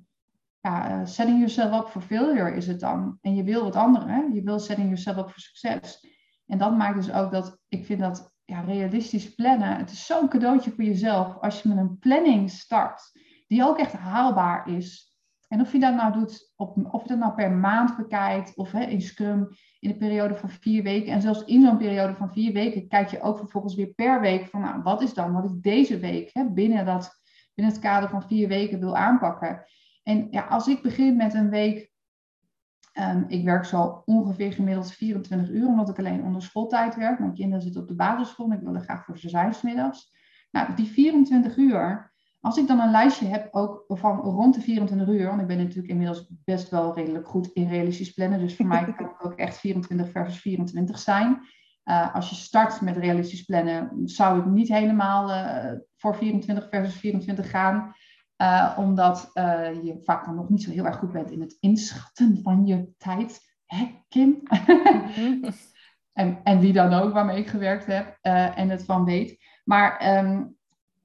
[0.60, 3.18] ja, uh, setting yourself up for failure is het dan.
[3.22, 4.22] En je wil wat andere, hè?
[4.34, 6.08] je wil setting yourself up for succes.
[6.46, 9.78] En dat maakt dus ook dat, ik vind dat ja, realistisch plannen.
[9.78, 13.12] Het is zo'n cadeautje voor jezelf als je met een planning start
[13.48, 15.11] die ook echt haalbaar is.
[15.52, 18.72] En of je dat nou doet, op, of je dat nou per maand bekijkt, of
[18.72, 21.14] hè, in Scrum in een periode van vier weken.
[21.14, 24.48] En zelfs in zo'n periode van vier weken kijk je ook vervolgens weer per week
[24.48, 27.12] van, nou, wat is dan, wat is deze week hè, binnen, dat,
[27.54, 29.64] binnen het kader van vier weken wil aanpakken.
[30.04, 31.90] En ja, als ik begin met een week
[33.00, 37.20] Um, ik werk zo ongeveer gemiddeld 24 uur, omdat ik alleen onder schooltijd werk.
[37.20, 40.12] Mijn kinderen zitten op de basisschool en ik wil er graag voor ze zijn smiddags.
[40.52, 42.11] Nou, die 24 uur,
[42.42, 45.58] als ik dan een lijstje heb ook van rond de 24 uur, want ik ben
[45.58, 49.34] natuurlijk inmiddels best wel redelijk goed in realistisch plannen, dus voor mij kan het ook
[49.34, 51.42] echt 24 versus 24 zijn.
[51.86, 56.96] Uh, als je start met realistisch plannen, zou ik niet helemaal uh, voor 24 versus
[56.96, 57.94] 24 gaan.
[58.38, 59.30] Uh, omdat
[59.84, 62.90] je vaak dan nog niet zo heel erg goed bent in het inschatten van je
[62.98, 63.40] tijd.
[63.66, 64.42] Hè, Kim?
[65.16, 65.52] Mhm.
[66.14, 68.18] en, en wie dan ook waarmee ik gewerkt heb
[68.56, 69.38] en het van weet.
[69.64, 70.60] Maar um,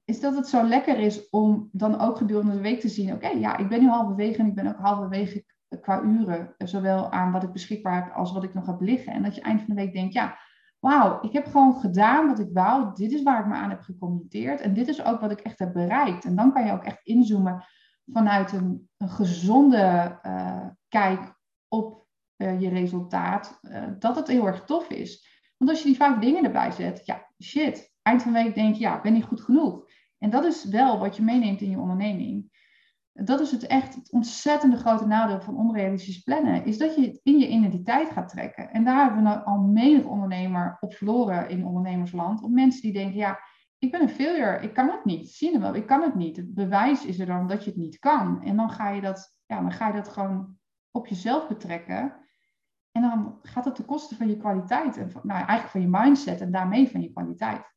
[0.07, 3.27] is dat het zo lekker is om dan ook gedurende de week te zien: oké,
[3.27, 5.45] ja, ik ben nu halverwege en ik ben ook halverwege
[5.81, 6.55] qua uren.
[6.57, 9.13] Zowel aan wat ik beschikbaar heb als wat ik nog heb liggen.
[9.13, 10.37] En dat je eind van de week denkt: ja,
[10.79, 12.93] wauw, ik heb gewoon gedaan wat ik wou.
[12.93, 14.61] Dit is waar ik me aan heb gecommitteerd.
[14.61, 16.25] En dit is ook wat ik echt heb bereikt.
[16.25, 17.65] En dan kan je ook echt inzoomen
[18.05, 21.35] vanuit een, gezonde uh, kijk
[21.67, 23.59] op je resultaat.
[23.99, 25.41] Dat het heel erg tof is.
[25.57, 27.95] Want als je die vijf dingen erbij zet, ja, shit.
[28.07, 29.85] Eind van de week denk je, ja, ben ik goed genoeg?
[30.17, 32.49] En dat is wel wat je meeneemt in je onderneming
[33.25, 37.19] dat is het echt het ontzettende grote nadeel van onrealistisch plannen, is dat je het
[37.23, 38.71] in je identiteit gaat trekken.
[38.71, 42.43] En daar hebben we nou al menig ondernemer op verloren in ondernemersland.
[42.43, 43.39] Op mensen die denken, ja,
[43.77, 45.29] ik ben een failure, ik kan het niet.
[45.29, 46.37] Zie je wel, ik kan het niet.
[46.37, 48.43] Het bewijs is er dan dat je het niet kan.
[48.43, 50.57] En dan ga je dat, ja, dan ga je dat gewoon
[50.91, 52.15] op jezelf betrekken.
[52.91, 54.97] En dan gaat het ten koste van je kwaliteit.
[54.97, 57.75] En van, nou, eigenlijk van je mindset en daarmee van je kwaliteit.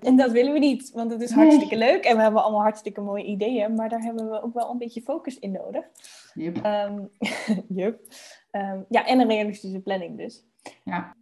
[0.00, 3.00] En dat willen we niet, want het is hartstikke leuk en we hebben allemaal hartstikke
[3.00, 5.84] mooie ideeën, maar daar hebben we ook wel een beetje focus in nodig.
[6.34, 6.66] Yep.
[6.66, 7.10] Um,
[7.82, 8.00] yep.
[8.52, 10.44] Um, ja, en een realistische planning dus.
[10.84, 11.16] Ja.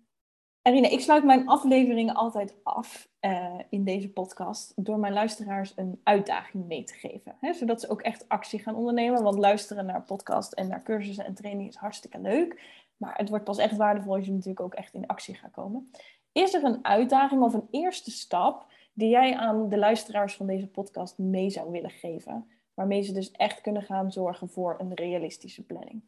[0.63, 6.01] Arina, ik sluit mijn afleveringen altijd af uh, in deze podcast door mijn luisteraars een
[6.03, 7.37] uitdaging mee te geven.
[7.41, 9.23] Hè, zodat ze ook echt actie gaan ondernemen.
[9.23, 12.63] Want luisteren naar podcast en naar cursussen en trainingen is hartstikke leuk.
[12.97, 15.91] Maar het wordt pas echt waardevol als je natuurlijk ook echt in actie gaat komen.
[16.35, 20.66] Is er een uitdaging of een eerste stap die jij aan de luisteraars van deze
[20.66, 22.47] podcast mee zou willen geven?
[22.75, 26.03] Waarmee ze dus echt kunnen gaan zorgen voor een realistische planning.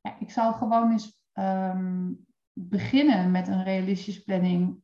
[0.00, 4.82] Ja, ik zou gewoon eens um, beginnen met een realistische planning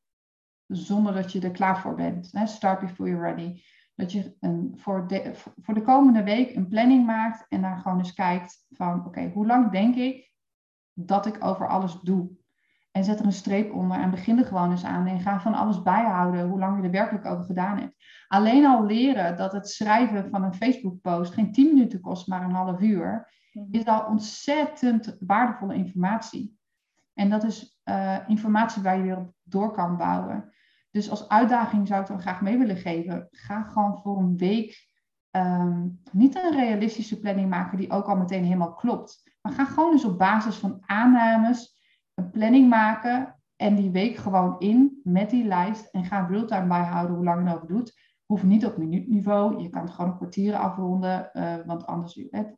[0.67, 2.33] zonder dat je er klaar voor bent.
[2.33, 2.47] Hè?
[2.47, 3.63] Start before you're ready.
[3.95, 7.99] Dat je een, voor, de, voor de komende week een planning maakt en daar gewoon
[7.99, 10.33] eens kijkt van oké, hoe lang denk ik
[10.93, 12.36] dat ik over alles doe?
[12.97, 15.07] En zet er een streep onder en begin er gewoon eens aan.
[15.07, 17.95] En ga van alles bijhouden hoe lang je er werkelijk over gedaan hebt.
[18.29, 22.53] Alleen al leren dat het schrijven van een Facebook-post geen 10 minuten kost, maar een
[22.53, 23.67] half uur, mhm.
[23.71, 26.59] is al ontzettend waardevolle informatie.
[27.15, 30.53] En dat is uh, informatie waar je weer op door kan bouwen.
[30.91, 33.29] Dus als uitdaging zou ik dan graag mee willen geven.
[33.31, 34.89] Ga gewoon voor een week
[35.31, 39.37] um, niet een realistische planning maken die ook al meteen helemaal klopt.
[39.43, 41.76] Maar ga gewoon eens op basis van aannames
[42.17, 47.17] een planning maken en die week gewoon in met die lijst en ga real-time bijhouden
[47.17, 48.05] hoe lang je over doet.
[48.27, 52.15] Hoeft niet op minuutniveau, je kan het gewoon op kwartieren afronden, uh, want anders,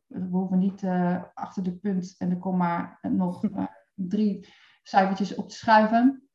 [0.07, 3.63] we hoeven niet uh, achter de punt en de komma nog uh,
[4.13, 4.47] drie
[4.83, 6.29] cijfertjes op te schuiven.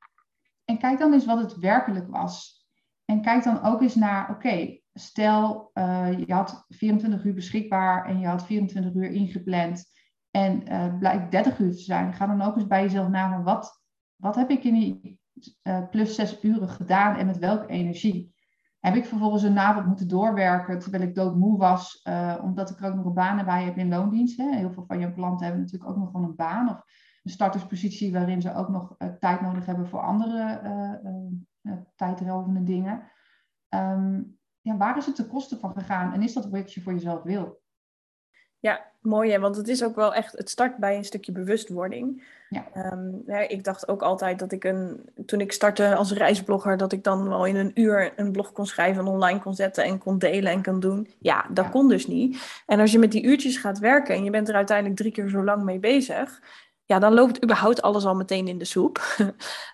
[0.65, 2.67] En kijk dan eens wat het werkelijk was.
[3.05, 5.71] En kijk dan ook eens naar, oké, stel
[6.27, 9.85] je had 24 uur beschikbaar en je had 24 uur ingepland
[10.35, 13.83] en uh, blijkt 30 uur te zijn, ga dan ook eens bij jezelf na wat,
[14.17, 15.21] wat heb ik in die
[15.63, 18.35] uh, plus zes uren gedaan en met welke energie?
[18.81, 22.87] Heb ik vervolgens een avond moeten doorwerken terwijl ik doodmoe was, uh, omdat ik er
[22.87, 24.37] ook nog een baan bij heb in loondienst.
[24.37, 26.83] Heel veel van jouw klanten hebben natuurlijk ook nog gewoon een baan of
[27.23, 30.61] een starterspositie waarin ze ook nog tijd nodig hebben voor andere
[31.97, 33.03] tijdrovende dingen.
[33.69, 36.93] Um, ja, waar is het de kosten van gegaan en is dat wat je voor
[36.93, 37.63] jezelf wil?
[38.59, 42.23] Ja, mooi hè, want het is ook wel echt, het start bij een stukje bewustwording.
[42.49, 42.93] Ja.
[42.93, 46.93] Um, ja, ik dacht ook altijd dat ik een, toen ik startte als reisblogger, dat
[46.93, 49.99] ik dan wel in een uur een blog kon schrijven en online kon zetten en
[49.99, 51.09] kon delen en kon doen.
[51.19, 52.63] Ja, dat kon dus niet.
[52.67, 55.29] En als je met die uurtjes gaat werken en je bent er uiteindelijk drie keer
[55.29, 56.41] zo lang mee bezig,
[56.87, 59.17] ja, dan loopt überhaupt alles al meteen in de soep.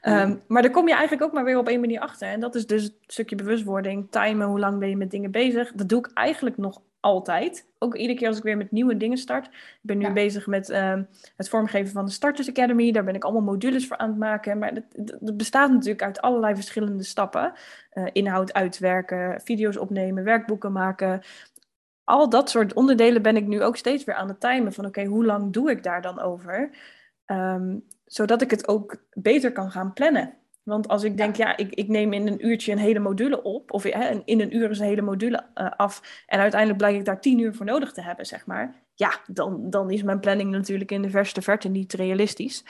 [0.03, 2.29] um, maar daar kom je eigenlijk ook maar weer op één manier achter.
[2.29, 5.73] En dat is dus een stukje bewustwording, timen, hoe lang ben je met dingen bezig.
[5.73, 7.69] Dat doe ik eigenlijk nog altijd.
[7.79, 9.47] Ook iedere keer als ik weer met nieuwe dingen start.
[9.47, 11.03] Ik ben nu bezig met ehm,
[11.37, 12.93] het vormgeven van de Starters Academy.
[12.93, 14.59] Daar ben ik allemaal modules voor aan het maken.
[14.59, 17.53] Maar dat, bestaat natuurlijk uit allerlei verschillende stappen.
[17.95, 21.21] Uh, inhoud uitwerken, video's opnemen, werkboeken maken.
[22.05, 24.73] Al dat soort onderdelen ben ik nu ook steeds weer aan het timen.
[24.73, 26.71] Van oké, hoe lang doe ik daar dan over?
[27.25, 30.40] Ehm, zodat ik het ook beter kan gaan plannen.
[30.63, 33.73] Want als ik denk, ja, ik, ik neem in een uurtje een hele module op,
[33.73, 37.05] of hè, in een uur is een hele module uh, af, en uiteindelijk blijkt ik
[37.05, 38.83] daar tien uur voor nodig te hebben, zeg maar.
[38.95, 42.65] Ja, dan, dan is mijn planning natuurlijk in de verste verte niet realistisch.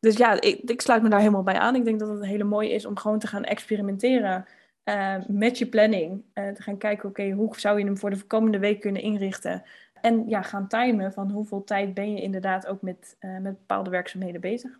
[0.00, 1.74] Dus ja, ik, ik sluit me daar helemaal bij aan.
[1.74, 4.44] Ik denk dat het hele mooi is om gewoon te gaan experimenteren
[4.84, 6.22] uh, met je planning.
[6.34, 9.62] Uh, te gaan kijken, oké, hoe zou je hem voor de komende week kunnen inrichten?
[10.00, 14.40] En ja, gaan timen van hoeveel tijd ben je inderdaad ook met, met bepaalde werkzaamheden
[14.40, 14.78] bezig.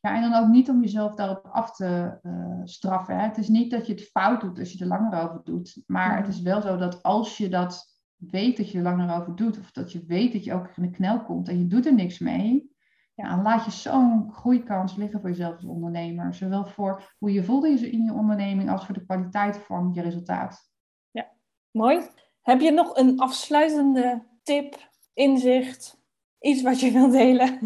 [0.00, 3.18] Ja, en dan ook niet om jezelf daarop af te uh, straffen.
[3.18, 3.22] Hè.
[3.22, 5.82] Het is niet dat je het fout doet als je er langer over doet.
[5.86, 9.36] Maar het is wel zo dat als je dat weet dat je er langer over
[9.36, 11.86] doet, of dat je weet dat je ook in de knel komt en je doet
[11.86, 12.70] er niks mee,
[13.14, 16.34] ja, dan laat je zo'n groeikans liggen voor jezelf als ondernemer.
[16.34, 20.02] Zowel voor hoe je voelde je in je onderneming als voor de kwaliteit van je
[20.02, 20.70] resultaat.
[21.10, 21.32] Ja,
[21.70, 22.06] mooi.
[22.42, 25.99] Heb je nog een afsluitende tip, inzicht,
[26.40, 27.58] iets wat je wilt delen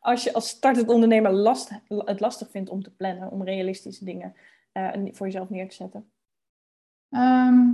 [0.00, 4.34] als je als startend ondernemer last, het lastig vindt om te plannen, om realistische dingen
[4.72, 6.12] uh, voor jezelf neer te zetten?
[7.08, 7.70] Ehm,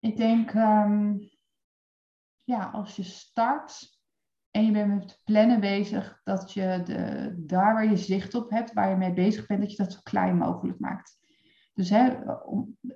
[0.00, 1.30] ik denk, um,
[2.44, 4.00] ja, als je start
[4.50, 8.72] en je bent met plannen bezig, dat je de, daar waar je zicht op hebt,
[8.72, 11.20] waar je mee bezig bent, dat je dat zo klein mogelijk maakt.
[11.74, 12.08] Dus hè,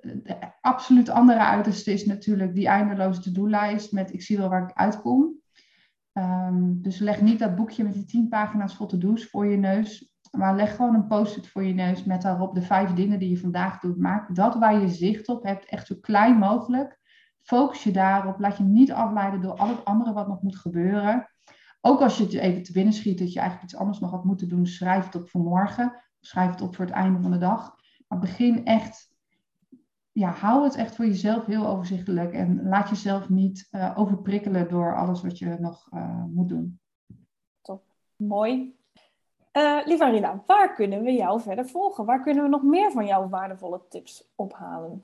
[0.01, 4.77] de absoluut andere uiterste is natuurlijk die eindeloze to-do-lijst met ik zie wel waar ik
[4.77, 5.36] uitkom.
[6.17, 10.15] Um, dus leg niet dat boekje met die tien pagina's vol to-do's voor je neus.
[10.31, 13.37] Maar leg gewoon een post-it voor je neus met daarop de vijf dingen die je
[13.37, 13.97] vandaag doet.
[13.97, 16.99] Maak dat waar je zicht op hebt echt zo klein mogelijk.
[17.41, 18.39] Focus je daarop.
[18.39, 21.27] Laat je niet afleiden door al het andere wat nog moet gebeuren.
[21.81, 24.23] Ook als je het even te binnen schiet dat je eigenlijk iets anders nog had
[24.23, 26.03] moeten doen, schrijf het op voor morgen.
[26.19, 27.75] Schrijf het op voor het einde van de dag.
[28.07, 29.16] Maar begin echt
[30.17, 34.95] ja, hou het echt voor jezelf heel overzichtelijk en laat jezelf niet uh, overprikkelen door
[34.95, 36.79] alles wat je nog uh, moet doen.
[37.61, 37.83] Top,
[38.15, 38.75] mooi.
[39.53, 42.05] Uh, lieve Arina, waar kunnen we jou verder volgen?
[42.05, 45.03] Waar kunnen we nog meer van jouw waardevolle tips ophalen?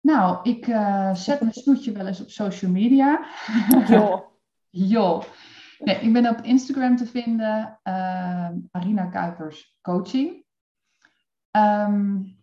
[0.00, 0.64] Nou, ik
[1.12, 3.26] zet mijn snoetje wel eens op social media.
[3.88, 4.32] Jo.
[4.70, 5.22] jo.
[5.78, 7.80] Nee, ik ben op Instagram te vinden,
[8.70, 10.44] Arina Kuipers Coaching.
[11.50, 12.36] Um,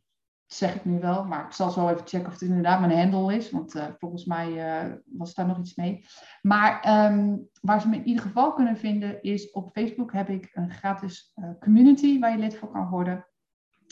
[0.45, 3.35] zeg ik nu wel, maar ik zal zo even checken of het inderdaad mijn handle
[3.35, 6.05] is, want uh, volgens mij uh, was daar nog iets mee.
[6.41, 10.49] Maar um, waar ze me in ieder geval kunnen vinden is op Facebook heb ik
[10.53, 13.27] een gratis uh, community waar je lid voor kan worden.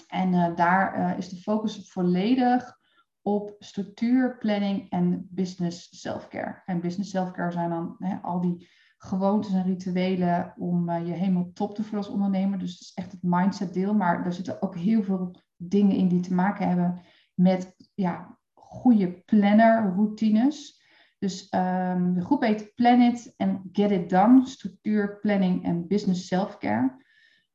[0.08, 2.80] En daar is de focus volledig
[3.22, 6.62] op structuur, planning en business self-care.
[6.66, 11.76] En business self-care zijn dan hè, al die gewoontes en rituelen om je helemaal top
[11.76, 12.60] te voelen als ondernemer.
[12.60, 16.08] Dus dat is echt het mindset deel, maar er zitten ook heel veel dingen in
[16.08, 17.02] die te maken hebben
[17.34, 20.80] met ja, goede planner-routines.
[21.19, 26.28] Dus um, de groep heet Plan It and Get It Done, structuur, planning en business
[26.28, 26.97] self-care.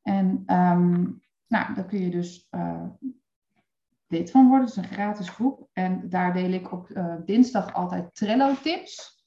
[0.01, 2.83] En um, nou, daar kun je dus uh,
[4.07, 4.67] lid van worden.
[4.67, 5.69] Het is een gratis groep.
[5.73, 9.25] En daar deel ik op uh, dinsdag altijd Trello-tips.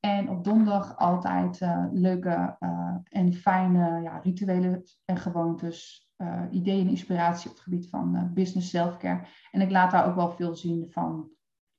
[0.00, 2.56] En op donderdag altijd uh, leuke
[3.04, 8.22] en fijne ja, rituelen en gewoontes uh, ideeën en inspiratie op het gebied van uh,
[8.32, 9.26] business selfcare.
[9.50, 11.30] En ik laat daar ook wel veel zien van,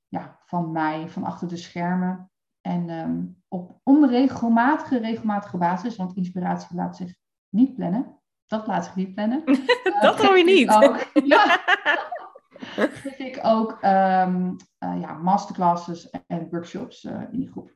[0.08, 2.32] ja, van mij, van achter de schermen.
[2.62, 7.16] En um, op onregelmatige, regelmatige basis, want inspiratie laat zich
[7.50, 8.20] niet plannen.
[8.46, 9.44] Dat laat zich niet plannen.
[10.02, 10.70] dat uh, je niet.
[10.70, 11.64] Ook, ja,
[13.04, 17.76] geef ik ook um, ja, masterclasses en workshops in die groep.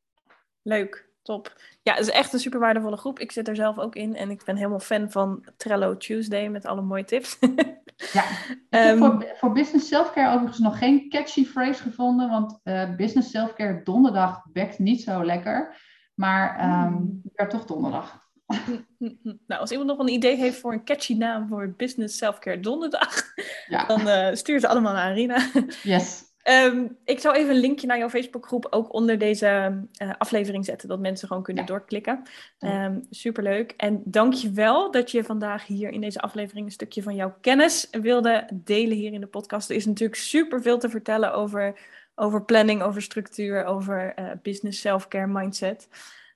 [0.62, 1.16] Leuk.
[1.28, 1.54] Top.
[1.82, 3.20] Ja, het is echt een super waardevolle groep.
[3.20, 6.66] Ik zit er zelf ook in en ik ben helemaal fan van Trello Tuesday met
[6.66, 7.38] alle mooie tips.
[8.14, 8.24] ja,
[8.70, 13.82] um, voor, voor business selfcare overigens nog geen catchy phrase gevonden, want uh, business selfcare
[13.84, 15.76] donderdag bekt niet zo lekker,
[16.14, 17.50] maar um, mm.
[17.50, 18.26] toch donderdag.
[19.48, 23.24] nou, als iemand nog een idee heeft voor een catchy naam voor Business Selfcare Donderdag,
[23.68, 23.86] ja.
[23.86, 25.50] dan uh, stuur ze allemaal naar Arina.
[25.84, 26.27] yes.
[26.50, 30.88] Um, ik zal even een linkje naar jouw Facebookgroep ook onder deze uh, aflevering zetten,
[30.88, 32.24] dat mensen gewoon kunnen doorklikken.
[32.60, 33.74] Um, superleuk.
[33.78, 37.36] En dank je wel dat je vandaag hier in deze aflevering een stukje van jouw
[37.42, 39.70] kennis wilde delen hier in de podcast.
[39.70, 41.80] Er is natuurlijk super veel te vertellen over,
[42.16, 45.88] over planning, over structuur, over uh, business self-care mindset.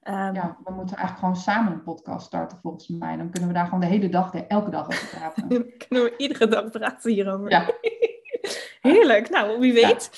[0.04, 3.18] Um, ja, we moeten eigenlijk gewoon samen een podcast starten volgens mij.
[3.18, 5.50] Dan kunnen we daar gewoon de hele dag, de, elke dag over praten.
[5.50, 7.50] Dan kunnen we iedere dag praten hierover.
[7.50, 7.66] Ja.
[8.82, 9.30] Heerlijk.
[9.30, 10.10] Nou, wie weet.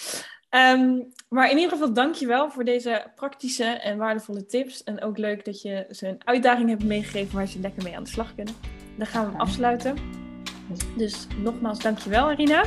[0.50, 1.00] Ehm,
[1.30, 4.84] maar in ieder geval dankjewel voor deze praktische en waardevolle tips.
[4.84, 8.04] En ook leuk dat je ze een uitdaging hebt meegegeven waar ze lekker mee aan
[8.04, 8.54] de slag kunnen.
[8.98, 9.96] Dan gaan we afsluiten.
[10.98, 12.64] Dus nogmaals dankjewel Arina.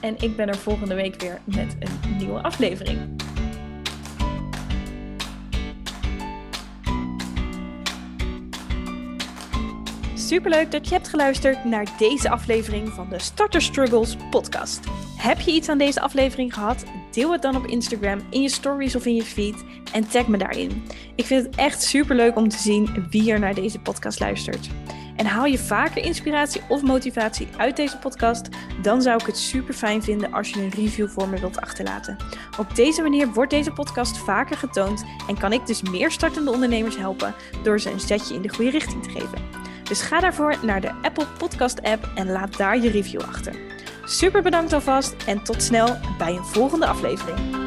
[0.00, 3.16] En ik ben er volgende week weer met een nieuwe aflevering.
[10.26, 14.80] Superleuk dat je hebt geluisterd naar deze aflevering van de Starter Struggles podcast.
[15.16, 16.84] Heb je iets aan deze aflevering gehad?
[17.10, 20.38] Deel het dan op Instagram, in je stories of in je feed en tag me
[20.38, 20.86] daarin.
[21.14, 24.68] Ik vind het echt superleuk om te zien wie er naar deze podcast luistert.
[25.16, 28.48] En haal je vaker inspiratie of motivatie uit deze podcast,
[28.82, 32.16] dan zou ik het super fijn vinden als je een review voor me wilt achterlaten.
[32.58, 36.96] Op deze manier wordt deze podcast vaker getoond en kan ik dus meer startende ondernemers
[36.96, 39.65] helpen door ze een zetje in de goede richting te geven.
[39.88, 43.54] Dus ga daarvoor naar de Apple Podcast app en laat daar je review achter.
[44.04, 47.65] Super bedankt alvast en tot snel bij een volgende aflevering.